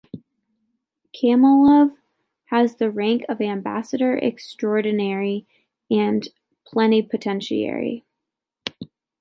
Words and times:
Kamilov 1.15 1.95
has 2.45 2.75
the 2.77 2.89
rank 2.89 3.23
of 3.29 3.39
Ambassador 3.39 4.17
Extraordinary 4.17 5.45
and 5.91 6.27
Plenipotentiary. 6.65 8.03